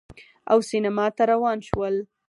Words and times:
او 0.51 0.57
سینما 0.69 1.05
ته 1.15 1.23
روان 1.31 1.57
شول 1.67 1.95